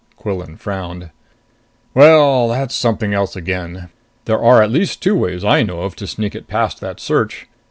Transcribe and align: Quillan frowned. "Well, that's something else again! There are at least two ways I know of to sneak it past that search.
Quillan 0.15 0.57
frowned. 0.57 1.11
"Well, 1.93 2.47
that's 2.47 2.73
something 2.73 3.13
else 3.13 3.35
again! 3.35 3.89
There 4.25 4.41
are 4.41 4.63
at 4.63 4.71
least 4.71 4.99
two 5.03 5.13
ways 5.15 5.43
I 5.43 5.61
know 5.61 5.81
of 5.81 5.95
to 5.97 6.07
sneak 6.07 6.33
it 6.33 6.47
past 6.47 6.81
that 6.81 6.99
search. 6.99 7.45